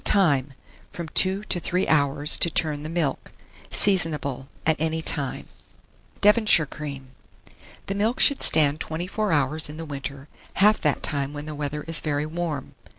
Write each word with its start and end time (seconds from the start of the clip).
Time. 0.03 0.53
From 0.91 1.09
2 1.09 1.43
to 1.43 1.59
3 1.59 1.87
hours 1.87 2.35
to 2.39 2.49
turn 2.49 2.81
the 2.81 2.89
milk. 2.89 3.31
Seasonable 3.69 4.47
at 4.65 4.81
any 4.81 5.03
time. 5.03 5.45
DEVONSHIRE 6.21 6.65
CREAM. 6.65 7.09
1630. 7.45 7.59
The 7.85 8.03
milk 8.03 8.19
should 8.19 8.41
stand 8.41 8.79
24 8.79 9.31
hours 9.31 9.69
in 9.69 9.77
the 9.77 9.85
winter, 9.85 10.27
half 10.55 10.81
that 10.81 11.03
time 11.03 11.33
when 11.33 11.45
the 11.45 11.53
weather 11.53 11.83
is 11.83 11.99
very 11.99 12.25
warm. 12.25 12.73